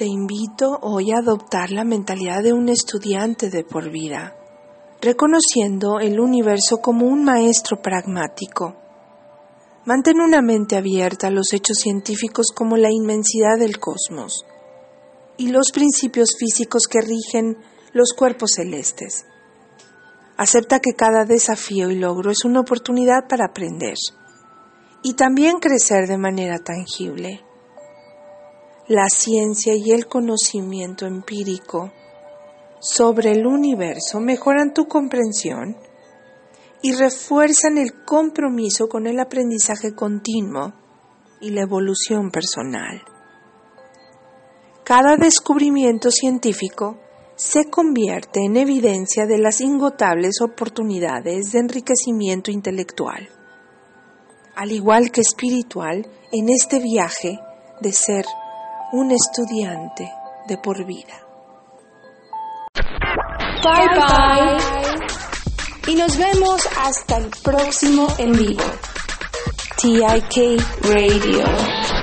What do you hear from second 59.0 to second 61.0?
estudiante de por